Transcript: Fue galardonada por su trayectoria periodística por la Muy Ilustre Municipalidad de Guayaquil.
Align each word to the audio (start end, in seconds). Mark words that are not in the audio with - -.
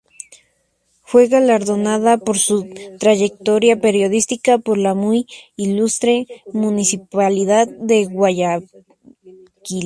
Fue 1.03 1.27
galardonada 1.27 2.17
por 2.17 2.35
su 2.39 2.67
trayectoria 2.99 3.79
periodística 3.79 4.57
por 4.57 4.79
la 4.79 4.95
Muy 4.95 5.27
Ilustre 5.57 6.25
Municipalidad 6.53 7.67
de 7.67 8.05
Guayaquil. 8.05 8.79